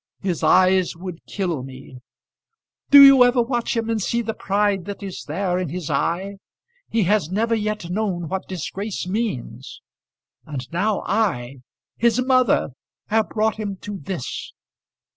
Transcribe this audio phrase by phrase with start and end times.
[0.21, 1.99] His eyes would kill me.
[2.89, 6.37] Do you ever watch him and see the pride that there is in his eye?
[6.89, 9.79] He has never yet known what disgrace means;
[10.43, 11.57] and now I,
[11.97, 12.69] his mother,
[13.09, 14.53] have brought him to this!"